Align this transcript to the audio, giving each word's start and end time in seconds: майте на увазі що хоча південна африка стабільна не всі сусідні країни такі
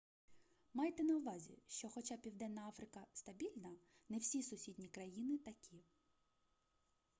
майте 0.73 1.03
на 1.03 1.15
увазі 1.15 1.57
що 1.67 1.89
хоча 1.89 2.17
південна 2.17 2.65
африка 2.69 3.05
стабільна 3.13 3.69
не 4.09 4.17
всі 4.17 4.43
сусідні 4.43 4.87
країни 4.89 5.37
такі 5.37 5.83